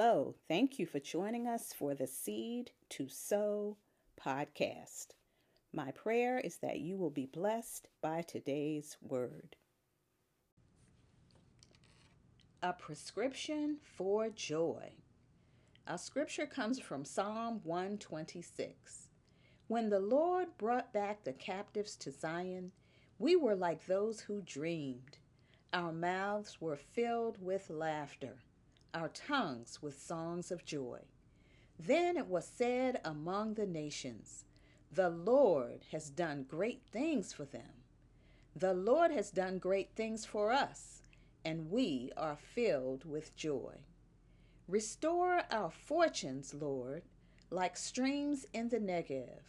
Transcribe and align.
Hello, 0.00 0.36
thank 0.46 0.78
you 0.78 0.86
for 0.86 1.00
joining 1.00 1.48
us 1.48 1.72
for 1.76 1.92
the 1.92 2.06
Seed 2.06 2.70
to 2.90 3.08
Sow 3.08 3.78
podcast. 4.16 5.08
My 5.72 5.90
prayer 5.90 6.38
is 6.38 6.58
that 6.58 6.78
you 6.78 6.96
will 6.96 7.10
be 7.10 7.26
blessed 7.26 7.88
by 8.00 8.22
today's 8.22 8.96
word. 9.02 9.56
A 12.62 12.72
prescription 12.72 13.78
for 13.82 14.28
joy. 14.28 14.92
Our 15.88 15.98
scripture 15.98 16.46
comes 16.46 16.78
from 16.78 17.04
Psalm 17.04 17.60
126. 17.64 19.08
When 19.66 19.90
the 19.90 19.98
Lord 19.98 20.46
brought 20.58 20.92
back 20.92 21.24
the 21.24 21.32
captives 21.32 21.96
to 21.96 22.12
Zion, 22.12 22.70
we 23.18 23.34
were 23.34 23.56
like 23.56 23.86
those 23.86 24.20
who 24.20 24.42
dreamed. 24.42 25.18
Our 25.72 25.92
mouths 25.92 26.60
were 26.60 26.76
filled 26.76 27.42
with 27.42 27.68
laughter, 27.68 28.36
our 28.94 29.08
tongues 29.08 29.80
with 29.82 30.00
songs 30.00 30.50
of 30.50 30.64
joy. 30.64 31.00
Then 31.78 32.16
it 32.16 32.26
was 32.26 32.46
said 32.46 33.00
among 33.04 33.54
the 33.54 33.66
nations, 33.66 34.44
The 34.90 35.10
Lord 35.10 35.84
has 35.92 36.10
done 36.10 36.44
great 36.48 36.82
things 36.90 37.32
for 37.32 37.44
them. 37.44 37.84
The 38.56 38.74
Lord 38.74 39.10
has 39.12 39.30
done 39.30 39.58
great 39.58 39.90
things 39.94 40.24
for 40.24 40.52
us, 40.52 41.02
and 41.44 41.70
we 41.70 42.10
are 42.16 42.36
filled 42.36 43.04
with 43.04 43.36
joy. 43.36 43.76
Restore 44.66 45.42
our 45.50 45.70
fortunes, 45.70 46.52
Lord, 46.52 47.02
like 47.50 47.76
streams 47.76 48.44
in 48.52 48.68
the 48.68 48.80
Negev. 48.80 49.42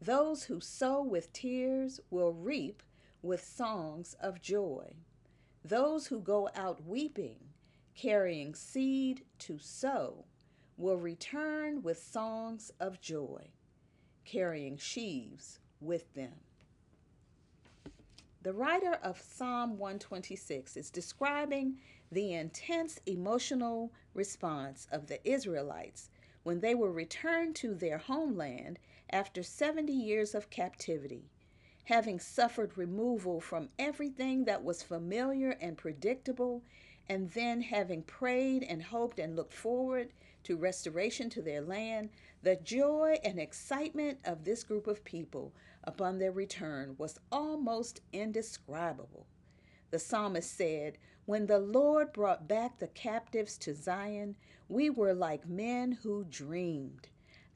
Those 0.00 0.44
who 0.44 0.60
sow 0.60 1.02
with 1.02 1.32
tears 1.32 2.00
will 2.10 2.32
reap 2.32 2.82
with 3.22 3.44
songs 3.44 4.14
of 4.20 4.40
joy. 4.40 4.94
Those 5.64 6.06
who 6.06 6.20
go 6.20 6.48
out 6.54 6.86
weeping, 6.86 7.45
carrying 7.96 8.54
seed 8.54 9.24
to 9.38 9.58
sow, 9.58 10.24
will 10.76 10.96
return 10.96 11.82
with 11.82 11.98
songs 11.98 12.70
of 12.78 13.00
joy, 13.00 13.48
carrying 14.24 14.76
sheaves 14.76 15.58
with 15.80 16.12
them. 16.14 16.34
The 18.42 18.52
writer 18.52 18.98
of 19.02 19.20
Psalm 19.20 19.78
126 19.78 20.76
is 20.76 20.90
describing 20.90 21.78
the 22.12 22.34
intense 22.34 23.00
emotional 23.06 23.92
response 24.14 24.86
of 24.92 25.06
the 25.08 25.26
Israelites 25.28 26.10
when 26.44 26.60
they 26.60 26.74
were 26.74 26.92
returned 26.92 27.56
to 27.56 27.74
their 27.74 27.98
homeland 27.98 28.78
after 29.10 29.42
70 29.42 29.92
years 29.92 30.34
of 30.34 30.50
captivity 30.50 31.30
having 31.86 32.18
suffered 32.18 32.76
removal 32.76 33.40
from 33.40 33.68
everything 33.78 34.44
that 34.44 34.64
was 34.64 34.82
familiar 34.82 35.50
and 35.60 35.78
predictable, 35.78 36.60
and 37.08 37.30
then 37.30 37.60
having 37.60 38.02
prayed 38.02 38.62
and 38.62 38.82
hoped 38.82 39.18
and 39.18 39.36
looked 39.36 39.52
forward 39.52 40.12
to 40.44 40.56
restoration 40.56 41.30
to 41.30 41.42
their 41.42 41.60
land, 41.60 42.10
the 42.42 42.56
joy 42.56 43.18
and 43.24 43.38
excitement 43.38 44.18
of 44.24 44.44
this 44.44 44.62
group 44.62 44.86
of 44.86 45.04
people 45.04 45.52
upon 45.84 46.18
their 46.18 46.32
return 46.32 46.94
was 46.98 47.18
almost 47.30 48.00
indescribable. 48.12 49.26
The 49.90 49.98
psalmist 49.98 50.56
said, 50.56 50.98
When 51.24 51.46
the 51.46 51.58
Lord 51.58 52.12
brought 52.12 52.48
back 52.48 52.78
the 52.78 52.88
captives 52.88 53.56
to 53.58 53.74
Zion, 53.74 54.36
we 54.68 54.90
were 54.90 55.14
like 55.14 55.48
men 55.48 55.92
who 55.92 56.24
dreamed. 56.24 57.08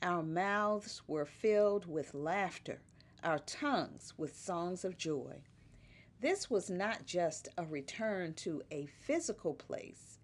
Our 0.02 0.22
mouths 0.22 1.02
were 1.06 1.26
filled 1.26 1.86
with 1.86 2.14
laughter 2.14 2.80
our 3.22 3.38
tongues 3.40 4.14
with 4.16 4.36
songs 4.36 4.84
of 4.84 4.96
joy. 4.96 5.42
This 6.20 6.50
was 6.50 6.68
not 6.68 7.06
just 7.06 7.48
a 7.56 7.64
return 7.64 8.34
to 8.34 8.62
a 8.70 8.84
physical 8.86 9.54
place. 9.54 10.18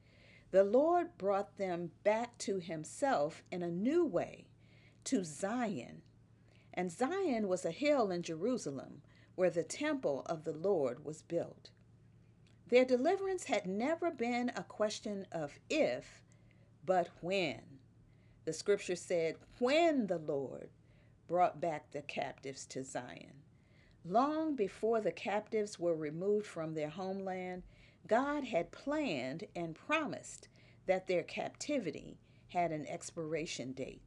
The 0.51 0.63
Lord 0.63 1.17
brought 1.17 1.57
them 1.57 1.93
back 2.05 2.37
to 2.39 2.59
Himself 2.59 3.43
in 3.51 3.63
a 3.63 3.71
new 3.71 4.05
way, 4.05 4.47
to 5.05 5.25
Zion. 5.25 6.03
And 6.75 6.93
Zion 6.93 7.49
was 7.49 7.65
a 7.65 7.71
hill 7.71 8.11
in 8.11 8.23
Jerusalem 8.23 9.01
where 9.37 9.49
the 9.49 9.63
temple 9.63 10.23
of 10.27 10.45
the 10.45 10.53
Lord 10.53 11.05
was 11.05 11.23
built. 11.23 11.71
Their 12.69 12.85
deliverance 12.85 13.45
had 13.45 13.67
never 13.67 14.11
been 14.11 14.51
a 14.55 14.65
question 14.65 15.27
of 15.33 15.59
if, 15.71 16.23
but 16.85 17.09
when. 17.23 17.63
The 18.45 18.53
scripture 18.53 18.97
said, 18.97 19.37
When 19.59 20.09
the 20.09 20.19
Lord 20.19 20.69
brought 21.27 21.61
back 21.61 21.91
the 21.91 22.03
captives 22.03 22.67
to 22.67 22.85
Zion. 22.85 23.46
Long 24.09 24.55
before 24.55 25.01
the 25.01 25.11
captives 25.11 25.81
were 25.81 25.97
removed 25.97 26.47
from 26.47 26.75
their 26.75 26.91
homeland, 26.91 27.65
God 28.07 28.45
had 28.45 28.71
planned 28.71 29.49
and 29.57 29.75
promised 29.75 30.47
that 30.87 31.09
their 31.09 31.25
captivity 31.25 32.21
had 32.51 32.71
an 32.71 32.87
expiration 32.87 33.73
date. 33.73 34.03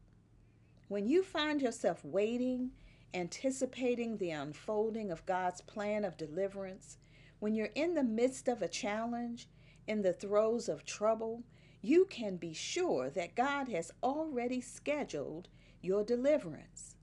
When 0.87 1.05
you 1.05 1.21
find 1.21 1.61
yourself 1.61 2.05
waiting, 2.05 2.71
anticipating 3.13 4.15
the 4.15 4.31
unfolding 4.31 5.11
of 5.11 5.25
God's 5.25 5.59
plan 5.59 6.05
of 6.05 6.15
deliverance, 6.15 6.97
when 7.39 7.53
you're 7.53 7.71
in 7.75 7.93
the 7.93 8.03
midst 8.03 8.47
of 8.47 8.61
a 8.61 8.69
challenge, 8.69 9.49
in 9.85 10.01
the 10.01 10.13
throes 10.13 10.69
of 10.69 10.85
trouble, 10.85 11.43
you 11.81 12.05
can 12.05 12.37
be 12.37 12.53
sure 12.53 13.09
that 13.09 13.35
God 13.35 13.67
has 13.67 13.91
already 14.01 14.61
scheduled 14.61 15.49
your 15.81 16.05
deliverance. 16.05 16.95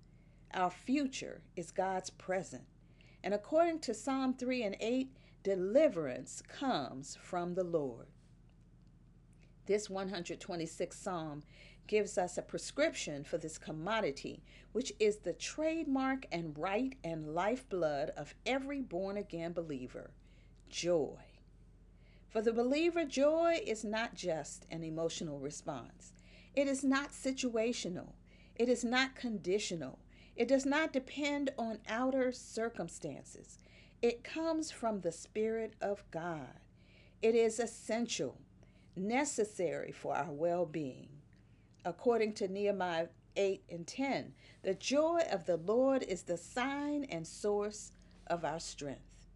Our 0.54 0.70
future 0.70 1.42
is 1.56 1.70
God's 1.72 2.08
present. 2.08 2.64
And 3.26 3.34
according 3.34 3.80
to 3.80 3.92
Psalm 3.92 4.34
3 4.34 4.62
and 4.62 4.76
8, 4.78 5.10
deliverance 5.42 6.44
comes 6.46 7.18
from 7.20 7.54
the 7.54 7.64
Lord. 7.64 8.06
This 9.66 9.88
126th 9.88 10.92
Psalm 10.92 11.42
gives 11.88 12.18
us 12.18 12.38
a 12.38 12.42
prescription 12.42 13.24
for 13.24 13.36
this 13.36 13.58
commodity, 13.58 14.44
which 14.70 14.92
is 15.00 15.16
the 15.16 15.32
trademark 15.32 16.26
and 16.30 16.56
right 16.56 16.94
and 17.02 17.34
lifeblood 17.34 18.10
of 18.10 18.36
every 18.46 18.80
born 18.80 19.16
again 19.16 19.52
believer 19.52 20.12
joy. 20.70 21.18
For 22.28 22.40
the 22.40 22.52
believer, 22.52 23.04
joy 23.04 23.60
is 23.66 23.82
not 23.82 24.14
just 24.14 24.66
an 24.70 24.84
emotional 24.84 25.40
response, 25.40 26.12
it 26.54 26.68
is 26.68 26.84
not 26.84 27.10
situational, 27.10 28.12
it 28.54 28.68
is 28.68 28.84
not 28.84 29.16
conditional, 29.16 29.98
it 30.36 30.48
does 30.48 30.66
not 30.66 30.92
depend 30.92 31.50
on 31.58 31.78
outer 31.88 32.30
circumstances. 32.30 33.58
It 34.02 34.22
comes 34.22 34.70
from 34.70 35.00
the 35.00 35.12
Spirit 35.12 35.74
of 35.80 36.04
God. 36.10 36.60
It 37.22 37.34
is 37.34 37.58
essential, 37.58 38.38
necessary 38.94 39.92
for 39.92 40.14
our 40.14 40.30
well 40.30 40.66
being. 40.66 41.08
According 41.84 42.34
to 42.34 42.48
Nehemiah 42.48 43.08
8 43.36 43.62
and 43.70 43.86
10, 43.86 44.34
the 44.62 44.74
joy 44.74 45.22
of 45.30 45.46
the 45.46 45.56
Lord 45.56 46.02
is 46.02 46.22
the 46.22 46.36
sign 46.36 47.04
and 47.04 47.26
source 47.26 47.92
of 48.26 48.44
our 48.44 48.60
strength. 48.60 49.28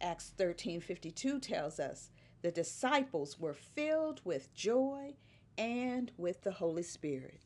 Acts 0.00 0.32
13:52 0.36 1.40
tells 1.40 1.80
us 1.80 2.10
the 2.42 2.52
disciples 2.52 3.40
were 3.40 3.54
filled 3.54 4.20
with 4.24 4.54
joy 4.54 5.16
and 5.56 6.12
with 6.16 6.42
the 6.42 6.52
Holy 6.52 6.84
Spirit. 6.84 7.40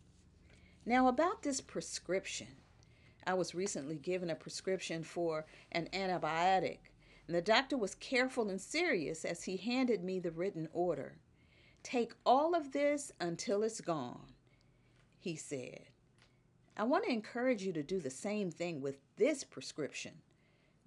Now 0.84 1.08
about 1.08 1.42
this 1.42 1.60
prescription, 1.60 2.56
I 3.26 3.34
was 3.34 3.54
recently 3.54 3.96
given 3.96 4.30
a 4.30 4.34
prescription 4.34 5.04
for 5.04 5.46
an 5.70 5.88
antibiotic, 5.92 6.78
and 7.26 7.36
the 7.36 7.42
doctor 7.42 7.76
was 7.76 7.94
careful 7.94 8.48
and 8.50 8.60
serious 8.60 9.24
as 9.24 9.44
he 9.44 9.56
handed 9.56 10.02
me 10.02 10.18
the 10.18 10.30
written 10.30 10.68
order. 10.72 11.18
Take 11.82 12.14
all 12.26 12.54
of 12.54 12.72
this 12.72 13.12
until 13.20 13.62
it's 13.62 13.80
gone, 13.80 14.34
he 15.18 15.36
said. 15.36 15.90
I 16.76 16.84
want 16.84 17.04
to 17.04 17.12
encourage 17.12 17.62
you 17.62 17.72
to 17.74 17.82
do 17.82 18.00
the 18.00 18.10
same 18.10 18.50
thing 18.50 18.80
with 18.80 18.98
this 19.16 19.44
prescription. 19.44 20.12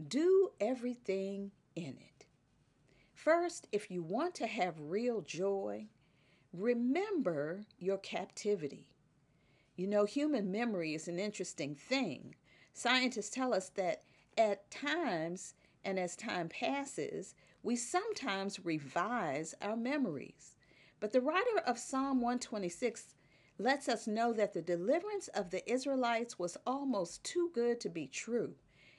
Do 0.05 0.51
everything 0.59 1.51
in 1.75 1.97
it. 1.99 2.25
First, 3.13 3.67
if 3.71 3.89
you 3.89 4.03
want 4.03 4.35
to 4.35 4.47
have 4.47 4.75
real 4.79 5.21
joy, 5.21 5.87
remember 6.53 7.61
your 7.79 7.97
captivity. 7.97 8.87
You 9.75 9.87
know, 9.87 10.05
human 10.05 10.51
memory 10.51 10.93
is 10.93 11.09
an 11.09 11.19
interesting 11.19 11.75
thing. 11.75 12.35
Scientists 12.73 13.29
tell 13.29 13.53
us 13.53 13.69
that 13.75 14.03
at 14.37 14.71
times 14.71 15.53
and 15.83 15.99
as 15.99 16.15
time 16.15 16.47
passes, 16.47 17.35
we 17.61 17.75
sometimes 17.75 18.65
revise 18.65 19.53
our 19.61 19.75
memories. 19.75 20.55
But 21.01 21.11
the 21.11 21.19
writer 21.19 21.59
of 21.65 21.77
Psalm 21.77 22.21
126 22.21 23.15
lets 23.57 23.89
us 23.89 24.07
know 24.07 24.31
that 24.33 24.53
the 24.53 24.61
deliverance 24.61 25.27
of 25.29 25.49
the 25.49 25.69
Israelites 25.69 26.39
was 26.39 26.57
almost 26.65 27.23
too 27.23 27.51
good 27.53 27.81
to 27.81 27.89
be 27.89 28.07
true. 28.07 28.55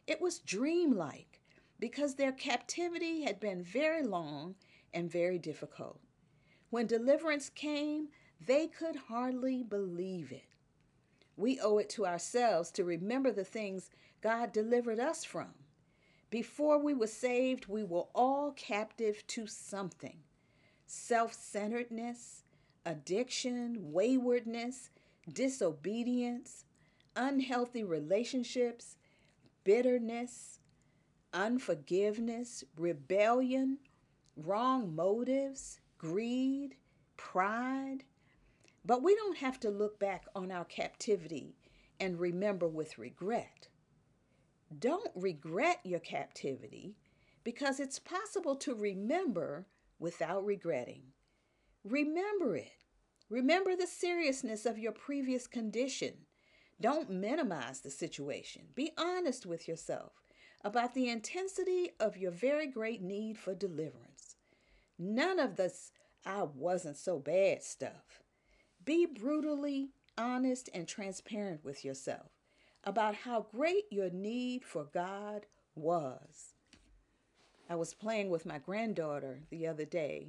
It 0.06 0.20
was 0.20 0.40
dreamlike 0.40 1.40
because 1.81 2.14
their 2.14 2.32
captivity 2.32 3.23
had 3.23 3.40
been 3.40 3.62
very 3.62 4.02
long 4.02 4.56
and 4.93 5.11
very 5.11 5.38
difficult. 5.38 6.00
When 6.69 6.87
deliverance 6.87 7.49
came, 7.49 8.08
they 8.40 8.67
could 8.67 8.96
hardly 9.08 9.62
believe 9.62 10.32
it. 10.32 10.56
We 11.37 11.61
owe 11.61 11.79
it 11.79 11.88
to 11.91 12.06
ourselves 12.06 12.71
to 12.73 12.85
remember 12.85 13.31
the 13.31 13.44
things 13.44 13.91
God 14.23 14.53
delivered 14.53 14.99
us 14.99 15.25
from. 15.25 15.55
Before 16.31 16.79
we 16.79 16.94
were 16.94 17.06
saved, 17.06 17.67
we 17.67 17.85
were 17.85 18.06
all 18.15 18.53
captive 18.53 19.27
to 19.29 19.47
something 19.47 20.19
self 20.87 21.35
centeredness, 21.35 22.43
addiction, 22.85 23.93
waywardness, 23.93 24.91
disobedience, 25.33 26.65
unhealthy 27.15 27.85
relationships, 27.85 28.97
bitterness, 29.65 30.61
unforgiveness, 31.33 32.65
rebellion, 32.77 33.79
wrong 34.37 34.94
motives, 34.94 35.81
greed, 35.99 36.77
pride. 37.17 38.05
But 38.87 39.03
we 39.03 39.17
don't 39.17 39.38
have 39.38 39.59
to 39.61 39.71
look 39.71 39.99
back 39.99 40.27
on 40.37 40.53
our 40.53 40.65
captivity 40.65 41.56
and 41.99 42.21
remember 42.21 42.69
with 42.69 42.99
regret. 42.99 43.67
Don't 44.79 45.11
regret 45.17 45.81
your 45.83 45.99
captivity 45.99 46.94
because 47.43 47.81
it's 47.81 47.99
possible 47.99 48.55
to 48.56 48.75
remember 48.75 49.67
without 49.99 50.44
regretting. 50.44 51.03
Remember 51.83 52.55
it. 52.55 52.85
Remember 53.29 53.75
the 53.75 53.88
seriousness 53.88 54.65
of 54.65 54.79
your 54.79 54.93
previous 54.93 55.49
condition. 55.49 56.15
Don't 56.81 57.11
minimize 57.11 57.81
the 57.81 57.91
situation. 57.91 58.62
Be 58.77 58.93
honest 58.97 59.47
with 59.47 59.67
yourself 59.67 60.12
about 60.62 60.94
the 60.94 61.09
intensity 61.09 61.91
of 61.99 62.17
your 62.17 62.31
very 62.31 62.69
great 62.69 63.03
need 63.03 63.37
for 63.37 63.53
deliverance. 63.53 64.37
None 64.97 65.41
of 65.41 65.56
this 65.56 65.91
I 66.25 66.44
wasn't 66.44 66.99
so 66.99 67.19
bad 67.19 67.65
stuff. 67.65 68.23
Be 68.87 69.05
brutally 69.05 69.91
honest 70.17 70.71
and 70.73 70.87
transparent 70.87 71.65
with 71.65 71.85
yourself 71.85 72.31
about 72.85 73.17
how 73.17 73.49
great 73.50 73.87
your 73.91 74.11
need 74.11 74.65
for 74.65 74.85
God 74.85 75.44
was. 75.75 76.55
I 77.69 77.75
was 77.75 77.94
playing 77.94 78.31
with 78.31 78.47
my 78.47 78.59
granddaughter 78.59 79.41
the 79.50 79.67
other 79.67 79.85
day, 79.85 80.29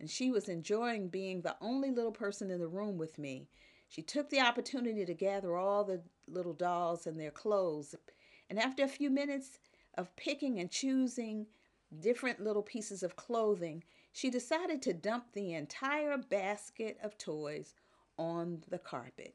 and 0.00 0.08
she 0.08 0.30
was 0.30 0.48
enjoying 0.48 1.08
being 1.08 1.42
the 1.42 1.56
only 1.60 1.90
little 1.90 2.10
person 2.10 2.50
in 2.50 2.60
the 2.60 2.66
room 2.66 2.96
with 2.96 3.18
me. 3.18 3.46
She 3.90 4.00
took 4.00 4.30
the 4.30 4.40
opportunity 4.40 5.04
to 5.04 5.12
gather 5.12 5.54
all 5.54 5.84
the 5.84 6.00
little 6.26 6.54
dolls 6.54 7.06
and 7.06 7.20
their 7.20 7.30
clothes, 7.30 7.94
and 8.48 8.58
after 8.58 8.84
a 8.84 8.88
few 8.88 9.10
minutes 9.10 9.58
of 9.98 10.16
picking 10.16 10.58
and 10.58 10.70
choosing 10.70 11.46
different 12.00 12.40
little 12.40 12.62
pieces 12.62 13.02
of 13.02 13.16
clothing, 13.16 13.84
she 14.12 14.30
decided 14.30 14.80
to 14.80 14.94
dump 14.94 15.32
the 15.32 15.52
entire 15.52 16.16
basket 16.16 16.96
of 17.02 17.18
toys 17.18 17.74
on 18.18 18.62
the 18.68 18.78
carpet. 18.78 19.34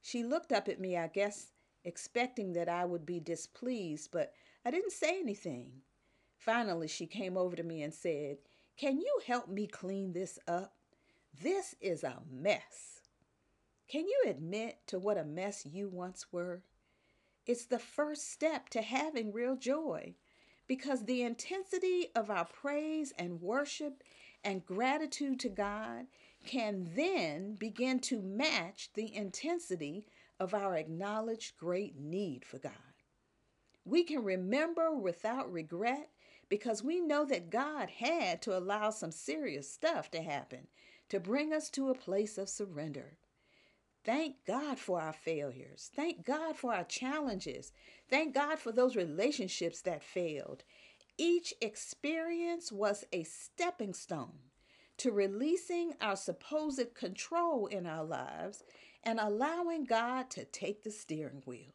She 0.00 0.22
looked 0.22 0.52
up 0.52 0.68
at 0.68 0.80
me, 0.80 0.96
I 0.96 1.08
guess, 1.08 1.52
expecting 1.84 2.52
that 2.52 2.68
I 2.68 2.84
would 2.84 3.04
be 3.04 3.20
displeased, 3.20 4.10
but 4.12 4.32
I 4.64 4.70
didn't 4.70 4.92
say 4.92 5.18
anything. 5.18 5.72
Finally, 6.38 6.88
she 6.88 7.06
came 7.06 7.36
over 7.36 7.56
to 7.56 7.62
me 7.62 7.82
and 7.82 7.92
said, 7.92 8.38
Can 8.76 9.00
you 9.00 9.20
help 9.26 9.48
me 9.48 9.66
clean 9.66 10.12
this 10.12 10.38
up? 10.46 10.74
This 11.42 11.74
is 11.80 12.04
a 12.04 12.22
mess. 12.30 13.00
Can 13.88 14.06
you 14.06 14.24
admit 14.26 14.78
to 14.88 14.98
what 14.98 15.18
a 15.18 15.24
mess 15.24 15.66
you 15.66 15.88
once 15.88 16.26
were? 16.32 16.62
It's 17.46 17.66
the 17.66 17.78
first 17.78 18.32
step 18.32 18.68
to 18.70 18.82
having 18.82 19.32
real 19.32 19.56
joy 19.56 20.14
because 20.66 21.04
the 21.04 21.22
intensity 21.22 22.08
of 22.14 22.30
our 22.30 22.44
praise 22.44 23.12
and 23.18 23.40
worship 23.40 24.02
and 24.42 24.66
gratitude 24.66 25.38
to 25.40 25.48
God 25.48 26.06
can 26.46 26.90
then 26.94 27.54
begin 27.54 28.00
to 28.00 28.22
match 28.22 28.90
the 28.94 29.14
intensity 29.14 30.06
of 30.38 30.54
our 30.54 30.74
acknowledged 30.76 31.56
great 31.56 31.98
need 31.98 32.44
for 32.44 32.58
God. 32.58 32.72
We 33.84 34.04
can 34.04 34.24
remember 34.24 34.94
without 34.94 35.52
regret 35.52 36.10
because 36.48 36.82
we 36.82 37.00
know 37.00 37.24
that 37.26 37.50
God 37.50 37.88
had 37.88 38.42
to 38.42 38.56
allow 38.56 38.90
some 38.90 39.12
serious 39.12 39.70
stuff 39.70 40.10
to 40.12 40.22
happen 40.22 40.68
to 41.08 41.20
bring 41.20 41.52
us 41.52 41.70
to 41.70 41.90
a 41.90 41.94
place 41.94 42.38
of 42.38 42.48
surrender. 42.48 43.18
Thank 44.04 44.36
God 44.46 44.78
for 44.78 45.00
our 45.00 45.12
failures. 45.12 45.90
Thank 45.94 46.24
God 46.24 46.56
for 46.56 46.72
our 46.72 46.84
challenges. 46.84 47.72
Thank 48.08 48.34
God 48.34 48.58
for 48.58 48.70
those 48.70 48.96
relationships 48.96 49.80
that 49.82 50.02
failed. 50.02 50.62
Each 51.18 51.54
experience 51.60 52.70
was 52.70 53.04
a 53.12 53.24
stepping 53.24 53.94
stone 53.94 54.38
to 54.98 55.12
releasing 55.12 55.94
our 56.00 56.16
supposed 56.16 56.94
control 56.94 57.66
in 57.66 57.86
our 57.86 58.04
lives 58.04 58.62
and 59.02 59.20
allowing 59.20 59.84
God 59.84 60.30
to 60.30 60.44
take 60.44 60.82
the 60.82 60.90
steering 60.90 61.42
wheel. 61.46 61.74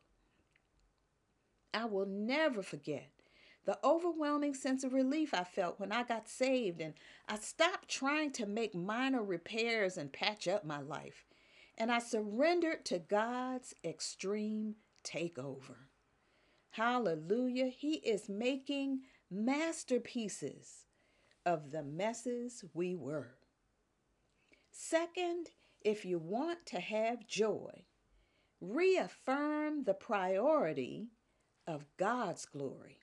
I 1.73 1.85
will 1.85 2.05
never 2.05 2.61
forget 2.61 3.09
the 3.65 3.79
overwhelming 3.83 4.53
sense 4.53 4.83
of 4.83 4.93
relief 4.93 5.33
I 5.33 5.43
felt 5.43 5.79
when 5.79 5.91
I 5.91 6.03
got 6.03 6.27
saved 6.27 6.81
and 6.81 6.95
I 7.27 7.37
stopped 7.37 7.89
trying 7.89 8.31
to 8.33 8.45
make 8.45 8.73
minor 8.73 9.23
repairs 9.23 9.97
and 9.97 10.11
patch 10.11 10.47
up 10.47 10.65
my 10.65 10.81
life. 10.81 11.25
And 11.77 11.91
I 11.91 11.99
surrendered 11.99 12.85
to 12.85 12.99
God's 12.99 13.73
extreme 13.83 14.75
takeover. 15.03 15.87
Hallelujah. 16.71 17.67
He 17.67 17.95
is 17.95 18.27
making 18.27 19.01
masterpieces 19.29 20.85
of 21.45 21.71
the 21.71 21.83
messes 21.83 22.63
we 22.73 22.95
were. 22.95 23.35
Second, 24.71 25.49
if 25.81 26.05
you 26.05 26.19
want 26.19 26.65
to 26.67 26.79
have 26.79 27.27
joy, 27.27 27.85
reaffirm 28.59 29.83
the 29.83 29.93
priority 29.93 31.07
of 31.67 31.85
God's 31.97 32.45
glory. 32.45 32.99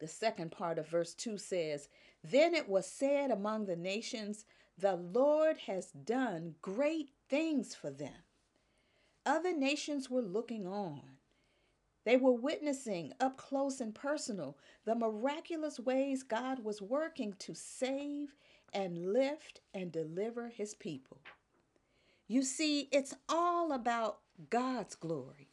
The 0.00 0.08
second 0.08 0.52
part 0.52 0.78
of 0.78 0.88
verse 0.88 1.14
2 1.14 1.38
says, 1.38 1.88
Then 2.22 2.54
it 2.54 2.68
was 2.68 2.86
said 2.86 3.30
among 3.30 3.66
the 3.66 3.76
nations, 3.76 4.44
The 4.76 4.94
Lord 4.94 5.58
has 5.66 5.90
done 5.90 6.54
great 6.62 7.10
things 7.28 7.74
for 7.74 7.90
them. 7.90 8.24
Other 9.26 9.56
nations 9.56 10.08
were 10.08 10.22
looking 10.22 10.66
on. 10.66 11.17
They 12.08 12.16
were 12.16 12.32
witnessing 12.32 13.12
up 13.20 13.36
close 13.36 13.82
and 13.82 13.94
personal 13.94 14.56
the 14.86 14.94
miraculous 14.94 15.78
ways 15.78 16.22
God 16.22 16.64
was 16.64 16.80
working 16.80 17.34
to 17.40 17.54
save 17.54 18.34
and 18.72 19.12
lift 19.12 19.60
and 19.74 19.92
deliver 19.92 20.48
his 20.48 20.74
people. 20.74 21.20
You 22.26 22.44
see, 22.44 22.88
it's 22.92 23.12
all 23.28 23.72
about 23.72 24.20
God's 24.48 24.94
glory, 24.94 25.50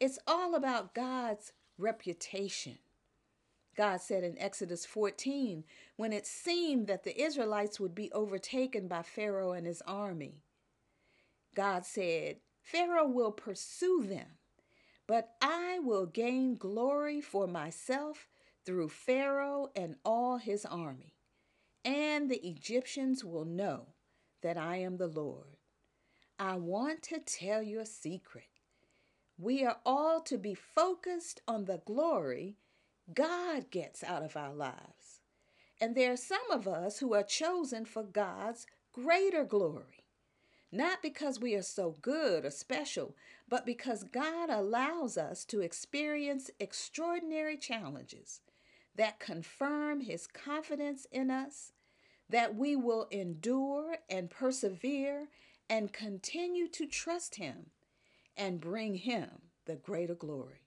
it's 0.00 0.20
all 0.28 0.54
about 0.54 0.94
God's 0.94 1.52
reputation. 1.76 2.78
God 3.76 4.00
said 4.00 4.22
in 4.22 4.38
Exodus 4.38 4.86
14, 4.86 5.64
when 5.96 6.12
it 6.12 6.24
seemed 6.24 6.86
that 6.86 7.02
the 7.02 7.20
Israelites 7.20 7.80
would 7.80 7.96
be 7.96 8.12
overtaken 8.12 8.86
by 8.86 9.02
Pharaoh 9.02 9.50
and 9.50 9.66
his 9.66 9.82
army, 9.82 10.44
God 11.56 11.84
said, 11.84 12.36
Pharaoh 12.62 13.08
will 13.08 13.32
pursue 13.32 14.04
them, 14.08 14.35
but 15.06 15.34
I 15.40 15.78
will 15.78 16.06
gain 16.06 16.56
glory 16.56 17.20
for 17.20 17.46
myself 17.46 18.28
through 18.64 18.88
Pharaoh 18.88 19.68
and 19.76 19.96
all 20.04 20.38
his 20.38 20.64
army, 20.64 21.14
and 21.84 22.28
the 22.30 22.46
Egyptians 22.46 23.24
will 23.24 23.44
know 23.44 23.94
that 24.42 24.56
I 24.56 24.76
am 24.76 24.96
the 24.96 25.06
Lord. 25.06 25.56
I 26.38 26.56
want 26.56 27.02
to 27.04 27.18
tell 27.18 27.62
you 27.62 27.80
a 27.80 27.86
secret. 27.86 28.48
We 29.38 29.64
are 29.64 29.78
all 29.86 30.20
to 30.22 30.38
be 30.38 30.54
focused 30.54 31.40
on 31.46 31.64
the 31.64 31.82
glory 31.84 32.56
God 33.12 33.70
gets 33.70 34.02
out 34.02 34.22
of 34.22 34.36
our 34.36 34.54
lives. 34.54 35.20
And 35.80 35.94
there 35.94 36.12
are 36.12 36.16
some 36.16 36.50
of 36.50 36.66
us 36.66 36.98
who 36.98 37.14
are 37.14 37.22
chosen 37.22 37.84
for 37.84 38.02
God's 38.02 38.66
greater 38.92 39.44
glory. 39.44 40.05
Not 40.76 41.00
because 41.00 41.40
we 41.40 41.54
are 41.54 41.62
so 41.62 41.96
good 42.02 42.44
or 42.44 42.50
special, 42.50 43.16
but 43.48 43.64
because 43.64 44.04
God 44.04 44.50
allows 44.50 45.16
us 45.16 45.46
to 45.46 45.62
experience 45.62 46.50
extraordinary 46.60 47.56
challenges 47.56 48.42
that 48.94 49.18
confirm 49.18 50.02
His 50.02 50.26
confidence 50.26 51.06
in 51.10 51.30
us, 51.30 51.72
that 52.28 52.56
we 52.56 52.76
will 52.76 53.08
endure 53.10 53.96
and 54.10 54.28
persevere 54.28 55.28
and 55.70 55.94
continue 55.94 56.68
to 56.68 56.84
trust 56.84 57.36
Him 57.36 57.70
and 58.36 58.60
bring 58.60 58.96
Him 58.96 59.30
the 59.64 59.76
greater 59.76 60.14
glory. 60.14 60.60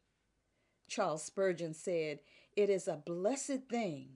Charles 0.88 1.22
Spurgeon 1.22 1.76
said, 1.76 2.22
It 2.56 2.72
is 2.72 2.88
a 2.88 3.04
blessed 3.06 3.70
thing 3.70 4.14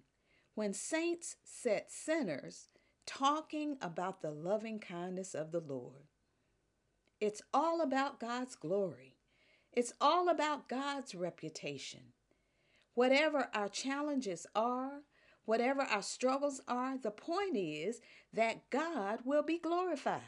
when 0.55 0.73
saints 0.73 1.35
set 1.43 1.91
sinners 1.91 2.69
talking 3.05 3.77
about 3.81 4.21
the 4.21 4.31
loving 4.31 4.79
kindness 4.79 5.33
of 5.33 5.51
the 5.51 5.59
Lord. 5.59 6.07
It's 7.19 7.41
all 7.53 7.81
about 7.81 8.19
God's 8.19 8.55
glory, 8.55 9.15
it's 9.71 9.93
all 10.01 10.29
about 10.29 10.69
God's 10.69 11.15
reputation. 11.15 12.13
Whatever 12.95 13.49
our 13.55 13.69
challenges 13.69 14.45
are, 14.55 15.01
whatever 15.45 15.81
our 15.81 16.03
struggles 16.03 16.61
are, 16.67 16.97
the 16.97 17.11
point 17.11 17.57
is 17.57 18.01
that 18.31 18.69
God 18.69 19.19
will 19.25 19.41
be 19.41 19.57
glorified. 19.57 20.21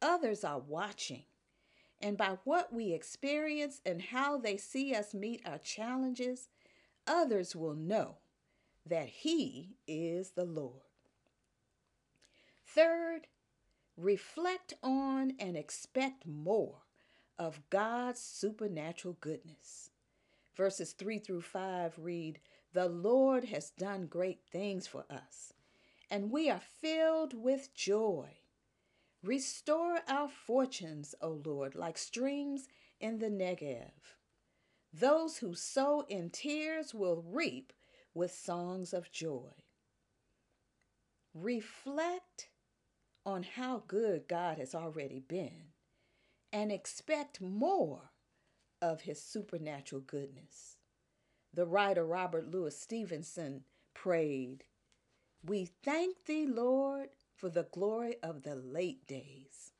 Others 0.00 0.44
are 0.44 0.60
watching. 0.60 1.24
And 2.00 2.16
by 2.16 2.38
what 2.44 2.72
we 2.72 2.92
experience 2.92 3.80
and 3.84 4.00
how 4.00 4.38
they 4.38 4.56
see 4.56 4.94
us 4.94 5.12
meet 5.12 5.42
our 5.44 5.58
challenges, 5.58 6.48
others 7.06 7.54
will 7.54 7.74
know 7.74 8.16
that 8.86 9.08
He 9.08 9.76
is 9.86 10.30
the 10.30 10.44
Lord. 10.44 10.89
Third, 12.74 13.26
reflect 13.96 14.74
on 14.82 15.34
and 15.40 15.56
expect 15.56 16.24
more 16.26 16.82
of 17.36 17.68
God's 17.68 18.20
supernatural 18.20 19.16
goodness. 19.20 19.90
Verses 20.54 20.92
3 20.92 21.18
through 21.18 21.40
5 21.40 21.98
read, 21.98 22.38
The 22.72 22.88
Lord 22.88 23.46
has 23.46 23.70
done 23.70 24.06
great 24.06 24.42
things 24.52 24.86
for 24.86 25.04
us, 25.10 25.52
and 26.10 26.30
we 26.30 26.48
are 26.48 26.60
filled 26.60 27.34
with 27.34 27.74
joy. 27.74 28.38
Restore 29.22 30.00
our 30.06 30.28
fortunes, 30.28 31.14
O 31.20 31.40
Lord, 31.44 31.74
like 31.74 31.98
streams 31.98 32.68
in 33.00 33.18
the 33.18 33.30
Negev. 33.30 33.90
Those 34.92 35.38
who 35.38 35.54
sow 35.54 36.04
in 36.08 36.30
tears 36.30 36.94
will 36.94 37.24
reap 37.26 37.72
with 38.14 38.32
songs 38.32 38.92
of 38.92 39.10
joy. 39.10 39.52
Reflect 41.34 42.49
on 43.30 43.44
how 43.44 43.84
good 43.86 44.26
God 44.28 44.58
has 44.58 44.74
already 44.74 45.20
been 45.20 45.70
and 46.52 46.72
expect 46.72 47.40
more 47.40 48.10
of 48.82 49.02
his 49.02 49.22
supernatural 49.22 50.00
goodness. 50.00 50.76
The 51.54 51.66
writer 51.66 52.04
Robert 52.04 52.50
Louis 52.50 52.76
Stevenson 52.76 53.62
prayed, 53.94 54.64
We 55.44 55.64
thank 55.64 56.24
thee, 56.24 56.46
Lord, 56.46 57.10
for 57.36 57.48
the 57.48 57.68
glory 57.70 58.16
of 58.22 58.42
the 58.42 58.56
late 58.56 59.06
days. 59.06 59.72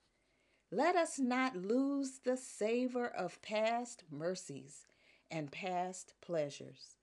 Let 0.71 0.95
us 0.95 1.19
not 1.19 1.57
lose 1.57 2.21
the 2.25 2.37
savor 2.37 3.09
of 3.09 3.43
past 3.43 4.05
mercies 4.11 4.87
and 5.29 5.51
past 5.51 6.15
pleasures. 6.21 6.97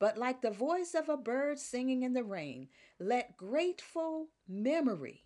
But 0.00 0.18
like 0.18 0.42
the 0.42 0.50
voice 0.50 0.94
of 0.94 1.08
a 1.08 1.16
bird 1.16 1.60
singing 1.60 2.02
in 2.02 2.14
the 2.14 2.24
rain, 2.24 2.68
let 2.98 3.36
grateful 3.36 4.28
memory 4.48 5.24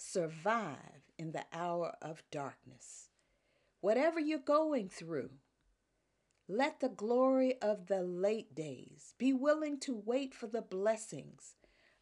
survive 0.00 1.12
in 1.18 1.32
the 1.32 1.44
hour 1.52 1.94
of 2.00 2.22
darkness. 2.30 3.10
Whatever 3.80 4.18
you're 4.18 4.38
going 4.38 4.88
through, 4.88 5.30
let 6.48 6.80
the 6.80 6.88
glory 6.88 7.60
of 7.60 7.86
the 7.86 8.02
late 8.02 8.54
days 8.54 9.14
be 9.18 9.32
willing 9.32 9.78
to 9.80 9.94
wait 9.94 10.34
for 10.34 10.46
the 10.46 10.62
blessings 10.62 11.54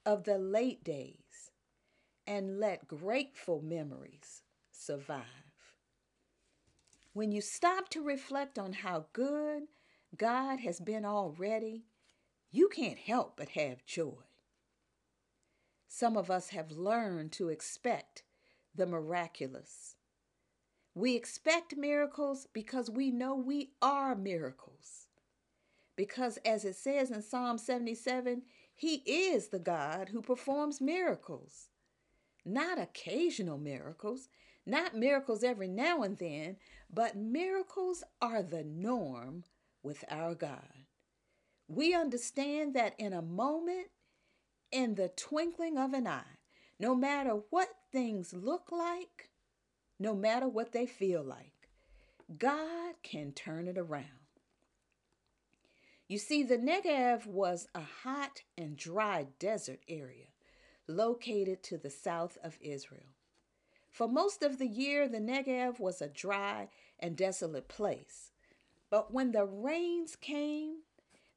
of 0.07 0.25
the 0.25 0.39
late 0.39 0.85
days 0.85 1.51
and 2.27 2.61
let 2.61 2.89
grateful 2.89 3.61
memories 3.61 4.43
survive. 4.71 5.25
When 7.13 7.33
you 7.33 7.41
stop 7.41 7.89
to 7.91 8.03
reflect 8.03 8.59
on 8.59 8.73
how 8.73 9.07
good 9.13 9.65
God 10.17 10.61
has 10.61 10.79
been 10.79 11.05
already, 11.05 11.85
you 12.51 12.69
can't 12.69 12.99
help 12.99 13.37
but 13.37 13.51
have 13.51 13.85
joy. 13.85 14.28
Some 15.99 16.17
of 16.17 16.31
us 16.31 16.51
have 16.51 16.71
learned 16.71 17.33
to 17.33 17.49
expect 17.49 18.23
the 18.73 18.87
miraculous. 18.87 19.97
We 20.95 21.17
expect 21.17 21.77
miracles 21.77 22.47
because 22.53 22.89
we 22.89 23.11
know 23.11 23.35
we 23.35 23.73
are 23.83 24.15
miracles. 24.15 25.09
Because, 25.97 26.37
as 26.45 26.65
it 26.65 26.77
says 26.77 27.11
in 27.11 27.21
Psalm 27.21 27.59
77, 27.59 28.43
He 28.77 29.03
is 29.07 29.49
the 29.49 29.59
God 29.59 30.11
who 30.11 30.23
performs 30.23 30.81
miracles. 30.81 31.71
Not 32.45 32.79
occasional 32.79 33.59
miracles, 33.59 34.29
not 34.65 34.95
miracles 34.95 35.43
every 35.43 35.67
now 35.67 36.03
and 36.03 36.17
then, 36.17 36.59
but 36.89 37.17
miracles 37.17 38.05
are 38.23 38.45
the 38.45 38.63
norm 38.63 39.43
with 39.83 40.05
our 40.09 40.37
God. 40.37 40.85
We 41.67 41.93
understand 41.93 42.75
that 42.75 42.95
in 43.01 43.13
a 43.13 43.21
moment, 43.21 43.89
in 44.71 44.95
the 44.95 45.09
twinkling 45.09 45.79
of 45.79 45.93
an 45.93 46.07
eye, 46.07 46.39
no 46.79 46.95
matter 46.95 47.41
what 47.51 47.69
things 47.91 48.33
look 48.33 48.71
like, 48.71 49.31
no 49.99 50.15
matter 50.15 50.49
what 50.49 50.73
they 50.73 50.87
feel 50.87 51.23
like, 51.23 51.69
God 52.37 52.95
can 53.03 53.33
turn 53.33 53.67
it 53.67 53.79
around. 53.79 54.05
You 56.07 56.19
see, 56.19 56.43
the 56.43 56.57
Negev 56.57 57.27
was 57.27 57.69
a 57.75 57.83
hot 58.03 58.43
and 58.57 58.77
dry 58.77 59.27
desert 59.39 59.81
area 59.89 60.29
located 60.87 61.63
to 61.65 61.77
the 61.77 61.91
south 61.91 62.39
of 62.43 62.59
Israel. 62.63 63.15
For 63.91 64.09
most 64.09 64.43
of 64.43 64.59
the 64.59 64.67
year, 64.67 65.09
the 65.09 65.19
Negev 65.19 65.79
was 65.79 66.01
a 66.01 66.09
dry 66.09 66.69
and 66.99 67.17
desolate 67.17 67.69
place. 67.69 68.33
But 68.91 69.13
when 69.13 69.33
the 69.33 69.45
rains 69.45 70.17
came, 70.17 70.79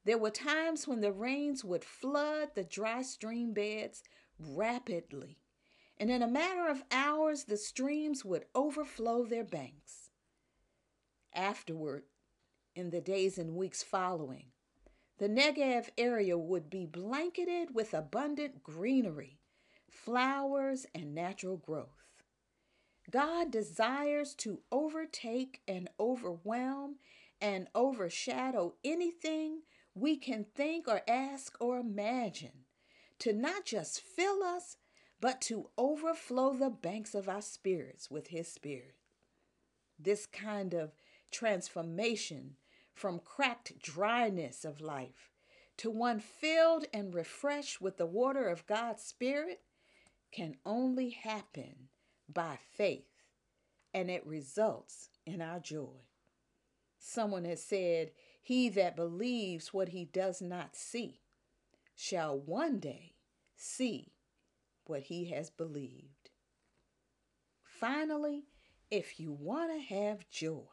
there 0.04 0.18
were 0.18 0.32
times 0.32 0.88
when 0.88 1.02
the 1.02 1.12
rains 1.12 1.64
would 1.64 1.84
flood 1.84 2.50
the 2.56 2.64
dry 2.64 3.02
stream 3.02 3.54
beds 3.54 4.04
rapidly, 4.40 5.38
and 5.98 6.10
in 6.10 6.22
a 6.24 6.28
matter 6.28 6.68
of 6.68 6.84
hours, 6.92 7.44
the 7.44 7.58
streams 7.58 8.26
would 8.26 8.46
overflow 8.56 9.24
their 9.24 9.44
banks. 9.44 10.10
Afterward, 11.34 12.04
in 12.76 12.90
the 12.90 13.02
days 13.02 13.38
and 13.38 13.56
weeks 13.56 13.84
following, 13.84 14.48
the 15.18 15.30
Negev 15.30 15.90
area 15.98 16.38
would 16.38 16.70
be 16.70 16.88
blanketed 16.88 17.76
with 17.76 17.94
abundant 17.94 18.64
greenery, 18.64 19.40
flowers, 19.88 20.88
and 20.96 21.14
natural 21.14 21.58
growth. 21.58 22.02
God 23.12 23.52
desires 23.52 24.34
to 24.36 24.62
overtake 24.72 25.62
and 25.68 25.90
overwhelm 26.00 26.96
and 27.40 27.68
overshadow 27.76 28.74
anything 28.84 29.62
we 29.94 30.18
can 30.18 30.46
think 30.56 30.88
or 30.88 31.02
ask 31.08 31.56
or 31.60 31.80
imagine, 31.80 32.66
to 33.20 33.34
not 33.34 33.66
just 33.66 34.02
fill 34.02 34.44
us, 34.44 34.78
but 35.20 35.42
to 35.42 35.70
overflow 35.78 36.54
the 36.54 36.70
banks 36.70 37.14
of 37.14 37.30
our 37.30 37.42
spirits 37.42 38.10
with 38.10 38.28
His 38.28 38.48
Spirit. 38.48 38.96
This 40.00 40.26
kind 40.26 40.74
of 40.74 40.96
transformation 41.32 42.56
from 42.94 43.20
cracked 43.20 43.80
dryness 43.82 44.66
of 44.66 44.82
life 44.82 45.32
to 45.78 45.90
one 45.90 46.20
filled 46.20 46.86
and 46.94 47.14
refreshed 47.14 47.82
with 47.82 47.98
the 47.98 48.06
water 48.06 48.48
of 48.48 48.68
God's 48.68 49.04
Spirit 49.04 49.62
can 50.32 50.56
only 50.66 51.10
happen 51.10 51.90
by 52.32 52.58
faith, 52.76 53.08
and 53.94 54.10
it 54.10 54.26
results 54.26 55.10
in 55.26 55.42
our 55.42 55.60
joy. 55.60 56.06
Someone 57.00 57.46
has 57.46 57.64
said, 57.64 58.12
He 58.42 58.70
that 58.70 58.96
believes 58.96 59.74
what 59.74 59.90
he 59.90 60.06
does 60.06 60.42
not 60.42 60.76
see 60.76 61.22
shall 61.96 62.38
one 62.38 62.80
day 62.80 63.14
see 63.56 64.14
what 64.86 65.04
he 65.04 65.26
has 65.26 65.50
believed. 65.50 66.32
Finally, 67.64 68.44
if 68.90 69.20
you 69.20 69.32
want 69.32 69.72
to 69.72 69.96
have 69.96 70.30
joy, 70.30 70.66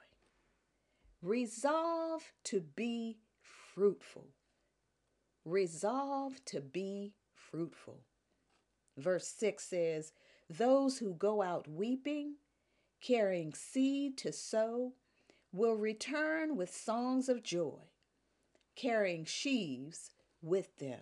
resolve 1.23 2.33
to 2.45 2.61
be 2.61 3.19
fruitful. 3.41 4.29
Resolve 5.45 6.45
to 6.47 6.61
be 6.61 7.15
fruitful. 7.33 8.01
Verse 8.97 9.29
6 9.29 9.65
says, 9.65 10.13
Those 10.51 10.99
who 10.99 11.15
go 11.15 11.43
out 11.43 11.69
weeping, 11.69 12.35
carrying 13.01 13.55
seed 13.55 14.19
to 14.19 14.33
sow, 14.33 14.95
will 15.53 15.75
return 15.75 16.57
with 16.57 16.75
songs 16.75 17.29
of 17.29 17.43
joy, 17.43 17.81
carrying 18.77 19.25
sheaves 19.25 20.11
with 20.43 20.77
them. 20.79 21.01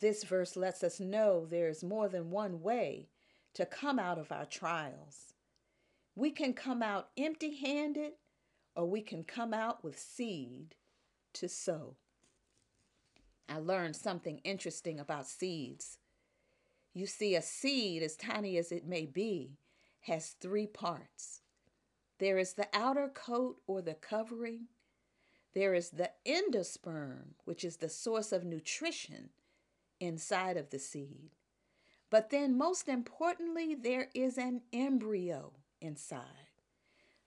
This 0.00 0.24
verse 0.24 0.56
lets 0.56 0.84
us 0.84 1.00
know 1.00 1.46
there 1.46 1.68
is 1.68 1.82
more 1.82 2.08
than 2.08 2.30
one 2.30 2.62
way 2.62 3.08
to 3.54 3.66
come 3.66 3.98
out 3.98 4.18
of 4.18 4.30
our 4.30 4.44
trials. 4.44 5.32
We 6.14 6.30
can 6.30 6.52
come 6.52 6.82
out 6.82 7.08
empty 7.16 7.56
handed, 7.56 8.12
or 8.74 8.86
we 8.86 9.00
can 9.00 9.24
come 9.24 9.54
out 9.54 9.82
with 9.82 9.98
seed 9.98 10.74
to 11.34 11.48
sow. 11.48 11.96
I 13.48 13.58
learned 13.58 13.96
something 13.96 14.40
interesting 14.44 15.00
about 15.00 15.26
seeds. 15.26 15.98
You 16.92 17.06
see, 17.06 17.34
a 17.34 17.42
seed, 17.42 18.02
as 18.02 18.16
tiny 18.16 18.56
as 18.56 18.72
it 18.72 18.86
may 18.86 19.06
be, 19.06 19.58
has 20.00 20.36
three 20.40 20.66
parts 20.66 21.42
there 22.18 22.38
is 22.38 22.54
the 22.54 22.68
outer 22.72 23.08
coat 23.08 23.56
or 23.66 23.82
the 23.82 23.94
covering. 23.94 24.68
There 25.54 25.74
is 25.74 25.90
the 25.90 26.10
endosperm, 26.26 27.34
which 27.44 27.64
is 27.64 27.76
the 27.76 27.88
source 27.88 28.32
of 28.32 28.44
nutrition 28.44 29.30
inside 30.00 30.56
of 30.56 30.70
the 30.70 30.78
seed. 30.78 31.30
But 32.10 32.30
then, 32.30 32.56
most 32.56 32.88
importantly, 32.88 33.74
there 33.74 34.08
is 34.14 34.38
an 34.38 34.62
embryo 34.72 35.52
inside. 35.80 36.22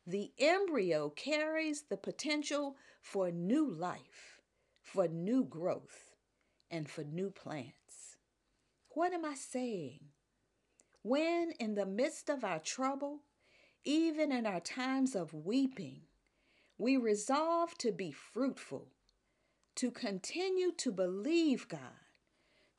The 0.08 0.31
embryo 0.39 1.10
carries 1.10 1.84
the 1.84 1.98
potential 1.98 2.77
for 3.01 3.29
new 3.29 3.69
life, 3.69 4.41
for 4.81 5.08
new 5.08 5.43
growth, 5.43 6.15
and 6.72 6.89
for 6.89 7.03
new 7.03 7.29
plants. 7.29 8.17
What 8.89 9.13
am 9.13 9.25
I 9.25 9.36
saying? 9.36 10.00
When, 11.03 11.51
in 11.60 11.75
the 11.75 11.86
midst 11.86 12.29
of 12.29 12.43
our 12.43 12.60
trouble, 12.60 13.22
even 13.83 14.31
in 14.31 14.45
our 14.45 14.59
times 14.59 15.15
of 15.15 15.33
weeping, 15.33 16.01
we 16.77 16.98
resolve 16.98 17.77
to 17.77 17.91
be 17.91 18.12
fruitful, 18.12 18.88
to 19.75 19.91
continue 19.91 20.71
to 20.74 20.91
believe 20.91 21.67
God, 21.67 21.79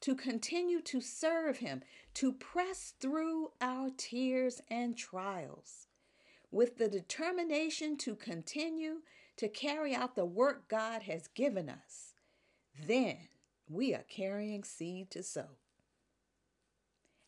to 0.01 0.15
continue 0.15 0.81
to 0.83 1.01
serve 1.01 1.59
Him, 1.59 1.83
to 2.15 2.33
press 2.33 2.95
through 3.01 3.53
our 3.61 3.91
tears 3.97 4.61
and 4.71 4.97
trials 4.97 5.87
with 6.51 6.79
the 6.79 6.89
determination 6.89 7.97
to 7.97 8.15
continue 8.15 9.03
to 9.37 9.49
carry 9.49 9.95
out 9.95 10.17
the 10.17 10.25
work 10.25 10.69
God 10.69 11.03
has 11.03 11.29
given 11.29 11.69
us, 11.69 12.15
then 12.87 13.29
we 13.69 13.95
are 13.95 14.05
carrying 14.09 14.65
seed 14.65 15.11
to 15.13 15.23
sow. 15.23 15.59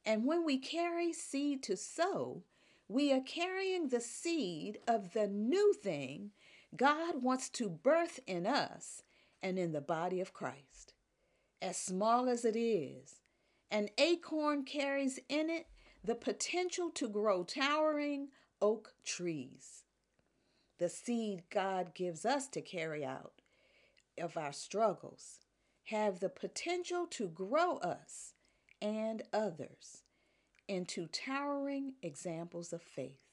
And 0.05 0.26
when 0.26 0.45
we 0.45 0.59
carry 0.59 1.12
seed 1.12 1.62
to 1.64 1.76
sow, 1.76 2.43
we 2.89 3.12
are 3.12 3.21
carrying 3.21 3.89
the 3.89 4.01
seed 4.01 4.79
of 4.87 5.12
the 5.12 5.27
new 5.27 5.73
thing 5.73 6.31
God 6.75 7.23
wants 7.23 7.49
to 7.51 7.69
birth 7.69 8.21
in 8.27 8.47
us 8.47 9.03
and 9.43 9.59
in 9.59 9.73
the 9.73 9.81
body 9.81 10.21
of 10.21 10.33
Christ. 10.33 10.95
As 11.61 11.77
small 11.77 12.29
as 12.29 12.45
it 12.45 12.57
is, 12.57 13.21
an 13.71 13.89
acorn 13.99 14.65
carries 14.65 15.19
in 15.29 15.51
it 15.51 15.67
the 16.05 16.15
potential 16.15 16.91
to 16.91 17.09
grow 17.09 17.45
towering 17.45 18.29
oak 18.61 18.95
trees. 19.05 19.85
The 20.79 20.89
seed 20.89 21.45
God 21.51 21.95
gives 21.95 22.25
us 22.25 22.49
to 22.49 22.61
carry 22.61 23.05
out 23.05 23.43
of 24.19 24.37
our 24.37 24.53
struggles 24.53 25.41
have 25.85 26.21
the 26.21 26.29
potential 26.29 27.07
to 27.07 27.29
grow 27.29 27.77
us 27.79 28.35
and 28.81 29.23
others 29.33 30.01
into 30.73 31.07
towering 31.07 31.93
examples 32.02 32.73
of 32.73 32.81
faith. 32.81 33.25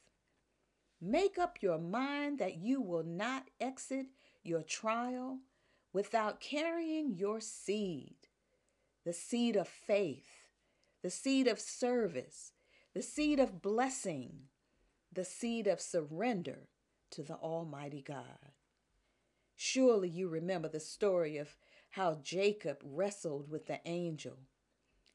Make 1.02 1.38
up 1.38 1.60
your 1.62 1.78
mind 1.80 2.38
that 2.40 2.58
you 2.58 2.82
will 2.82 3.04
not 3.04 3.48
exit 3.62 4.08
your 4.44 4.62
trial 4.62 5.40
without 5.94 6.42
carrying 6.42 7.16
your 7.16 7.40
seed 7.40 8.16
the 9.06 9.14
seed 9.14 9.56
of 9.56 9.68
faith, 9.68 10.50
the 11.02 11.10
seed 11.10 11.48
of 11.48 11.60
service, 11.60 12.52
the 12.94 13.02
seed 13.02 13.40
of 13.40 13.62
blessing, 13.62 14.42
the 15.12 15.24
seed 15.24 15.66
of 15.66 15.80
surrender 15.80 16.68
to 17.10 17.24
the 17.24 17.36
Almighty 17.36 18.04
God. 18.06 18.54
Surely 19.56 20.10
you 20.10 20.28
remember 20.28 20.68
the 20.68 20.82
story 20.82 21.38
of 21.38 21.56
how 21.92 22.20
Jacob 22.22 22.82
wrestled 22.84 23.50
with 23.50 23.68
the 23.68 23.80
angel 23.86 24.38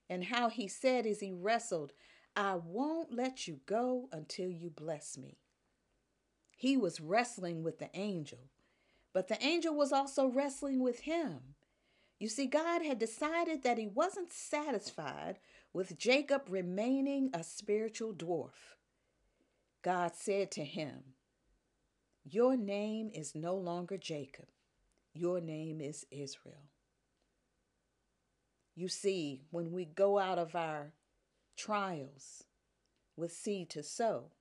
and 0.09 0.25
how 0.25 0.49
he 0.49 0.67
said 0.67 1.07
as 1.07 1.21
he 1.21 1.33
wrestled, 1.33 1.93
I 2.37 2.57
won't 2.57 3.15
let 3.15 3.47
you 3.47 3.61
go 3.67 4.09
until 4.13 4.51
you 4.51 4.71
bless 4.71 5.17
me. 5.17 5.39
He 6.57 6.77
was 6.77 7.01
wrestling 7.01 7.63
with 7.63 7.79
the 7.79 7.91
angel, 7.95 8.51
but 9.13 9.29
the 9.29 9.43
angel 9.45 9.75
was 9.75 9.93
also 9.93 10.27
wrestling 10.27 10.83
with 10.83 11.01
him. 11.01 11.55
You 12.19 12.29
see, 12.29 12.47
God 12.47 12.83
had 12.83 12.99
decided 12.99 13.63
that 13.63 13.79
he 13.79 13.87
wasn't 13.87 14.33
satisfied 14.33 15.39
with 15.73 15.99
Jacob 15.99 16.43
remaining 16.49 17.31
a 17.33 17.45
spiritual 17.45 18.15
dwarf. 18.15 18.77
God 19.83 20.13
said 20.15 20.51
to 20.53 20.65
him, 20.65 21.03
Your 22.25 22.57
name 22.57 23.11
is 23.13 23.35
no 23.35 23.55
longer 23.55 23.99
Jacob, 23.99 24.47
your 25.13 25.41
name 25.41 25.81
is 25.81 26.07
Israel. 26.11 26.71
You 28.75 28.89
see, 28.89 29.43
when 29.51 29.71
we 29.71 29.85
go 29.85 30.19
out 30.19 30.39
of 30.39 30.57
our 30.57 30.93
trials 31.57 32.45
with 33.17 33.33
seed 33.33 33.71
to 33.71 33.83
sow, 33.83 34.33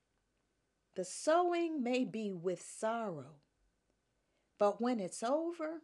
the 0.95 1.05
sowing 1.05 1.81
may 1.81 2.05
be 2.05 2.31
with 2.31 2.61
sorrow, 2.61 3.37
but 4.59 4.81
when 4.81 4.99
it's 4.99 5.23
over, 5.23 5.81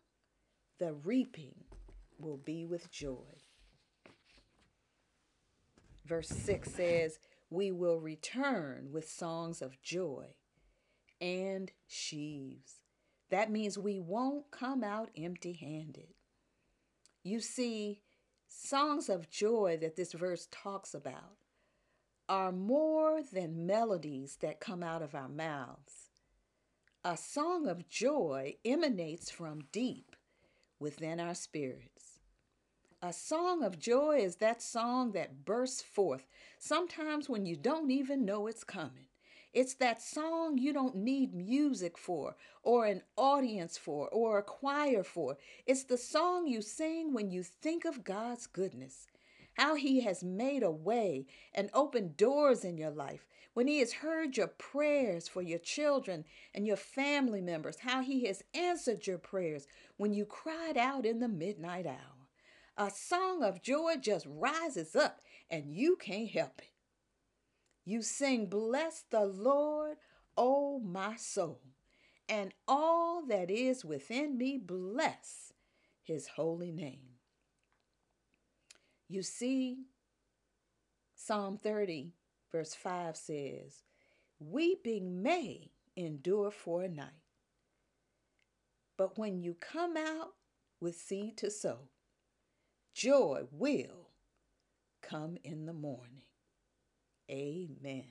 the 0.79 0.93
reaping 0.93 1.63
will 2.19 2.37
be 2.37 2.65
with 2.65 2.91
joy. 2.91 3.41
Verse 6.05 6.29
6 6.29 6.71
says, 6.71 7.19
we 7.49 7.71
will 7.71 7.99
return 7.99 8.89
with 8.91 9.09
songs 9.09 9.61
of 9.61 9.81
joy 9.81 10.27
and 11.19 11.71
sheaves. 11.87 12.81
That 13.29 13.51
means 13.51 13.77
we 13.77 13.99
won't 13.99 14.51
come 14.51 14.83
out 14.83 15.09
empty 15.17 15.53
handed. 15.53 16.13
You 17.23 17.39
see, 17.39 18.01
songs 18.49 19.09
of 19.09 19.29
joy 19.29 19.77
that 19.79 19.95
this 19.95 20.13
verse 20.13 20.47
talks 20.51 20.93
about 20.93 21.38
are 22.27 22.51
more 22.51 23.21
than 23.21 23.65
melodies 23.65 24.38
that 24.41 24.59
come 24.59 24.83
out 24.83 25.01
of 25.01 25.15
our 25.15 25.29
mouths. 25.29 26.09
A 27.03 27.15
song 27.15 27.67
of 27.67 27.88
joy 27.88 28.55
emanates 28.65 29.29
from 29.31 29.62
deep 29.71 30.15
within 30.79 31.19
our 31.19 31.35
spirits. 31.35 32.19
A 33.01 33.13
song 33.13 33.63
of 33.63 33.79
joy 33.79 34.17
is 34.17 34.38
that 34.38 34.62
song 34.62 35.13
that 35.13 35.45
bursts 35.45 35.81
forth, 35.81 36.27
sometimes 36.59 37.29
when 37.29 37.45
you 37.45 37.55
don't 37.55 37.91
even 37.91 38.25
know 38.25 38.47
it's 38.47 38.65
coming. 38.65 39.08
It's 39.53 39.73
that 39.75 40.01
song 40.01 40.57
you 40.57 40.73
don't 40.73 40.95
need 40.95 41.33
music 41.33 41.97
for, 41.97 42.35
or 42.62 42.85
an 42.85 43.01
audience 43.17 43.77
for, 43.77 44.07
or 44.09 44.38
a 44.38 44.43
choir 44.43 45.03
for. 45.03 45.38
It's 45.65 45.83
the 45.83 45.97
song 45.97 46.47
you 46.47 46.62
sing 46.62 47.13
when 47.13 47.31
you 47.31 47.43
think 47.43 47.85
of 47.85 48.03
God's 48.03 48.47
goodness, 48.47 49.07
how 49.53 49.75
He 49.75 50.01
has 50.01 50.23
made 50.23 50.63
a 50.63 50.71
way 50.71 51.25
and 51.53 51.69
opened 51.73 52.17
doors 52.17 52.63
in 52.63 52.77
your 52.77 52.91
life, 52.91 53.27
when 53.53 53.67
He 53.67 53.79
has 53.79 53.93
heard 53.93 54.38
your 54.38 54.47
prayers 54.47 55.27
for 55.27 55.41
your 55.41 55.59
children 55.59 56.25
and 56.53 56.67
your 56.67 56.77
family 56.77 57.41
members, 57.41 57.79
how 57.79 58.01
He 58.01 58.25
has 58.25 58.43
answered 58.53 59.07
your 59.07 59.17
prayers 59.17 59.67
when 59.97 60.13
you 60.13 60.25
cried 60.25 60.77
out 60.77 61.05
in 61.05 61.19
the 61.19 61.27
midnight 61.27 61.88
hour 61.88 62.19
a 62.79 62.89
song 62.89 63.43
of 63.43 63.62
joy 63.62 63.95
just 63.99 64.25
rises 64.25 64.95
up 64.95 65.19
and 65.51 65.69
you 65.69 65.97
can't 65.97 66.29
help 66.29 66.59
it. 66.59 66.71
You 67.89 68.04
sing, 68.04 68.45
Bless 68.45 69.02
the 69.10 69.25
Lord, 69.25 69.97
O 70.38 70.78
my 70.80 71.15
soul, 71.15 71.60
and 72.30 72.54
all 72.67 73.25
that 73.25 73.49
is 73.49 73.84
within 73.84 74.38
me, 74.38 74.60
bless 74.63 75.54
his 76.04 76.28
holy 76.28 76.71
name. 76.71 77.15
You 79.08 79.23
see, 79.23 79.86
Psalm 81.15 81.58
30, 81.58 82.12
verse 82.52 82.75
5 82.75 83.17
says, 83.17 83.82
Weeping 84.39 85.23
may 85.23 85.71
endure 85.95 86.52
for 86.52 86.84
a 86.84 86.89
night, 86.89 87.25
but 88.99 89.17
when 89.17 89.41
you 89.41 89.56
come 89.60 89.97
out 89.97 90.36
with 90.80 90.95
seed 90.95 91.38
to 91.38 91.49
sow, 91.49 91.89
Joy 92.93 93.45
will 93.52 94.12
come 95.02 95.38
in 95.43 95.65
the 95.65 95.73
morning. 95.73 96.28
Amen. 97.29 98.05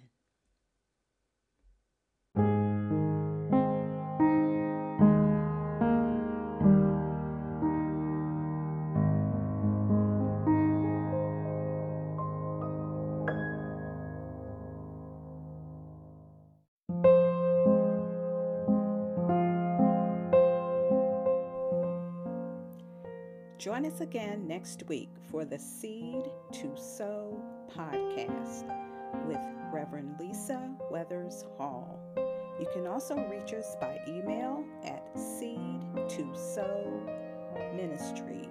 Join 23.59 23.85
us 23.85 24.01
again 24.01 24.47
next 24.47 24.85
week 24.89 25.09
for 25.31 25.45
the 25.45 25.59
Seed 25.59 26.23
to 26.53 26.77
Sow 26.77 27.43
podcast 27.77 28.88
with 29.27 29.41
Reverend 29.73 30.17
Lisa 30.19 30.71
Weathers 30.91 31.45
Hall. 31.57 31.99
You 32.61 32.67
can 32.73 32.87
also 32.87 33.17
reach 33.29 33.53
us 33.53 33.77
by 33.81 34.01
email 34.09 34.65
at 34.85 35.05
seed 35.19 35.81
to 36.09 36.35
sow 36.35 37.01
ministry 37.75 38.49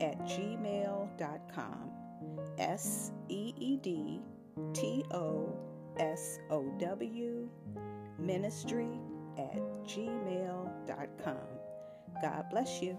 at 0.00 0.18
gmail.com. 0.20 1.90
S 2.58 3.12
E 3.28 3.52
E 3.58 3.76
D 3.76 4.20
T 4.72 5.04
O 5.12 5.52
S 5.98 6.38
O 6.50 6.64
W 6.78 7.48
ministry 8.18 9.00
at 9.38 9.60
gmail.com. 9.84 11.36
God 12.20 12.44
bless 12.50 12.82
you. 12.82 12.98